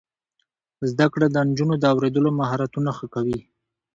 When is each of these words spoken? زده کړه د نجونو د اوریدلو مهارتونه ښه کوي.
زده 0.89 1.05
کړه 1.13 1.27
د 1.31 1.37
نجونو 1.47 1.75
د 1.79 1.83
اوریدلو 1.93 2.29
مهارتونه 2.39 2.89
ښه 2.97 3.07
کوي. 3.13 3.39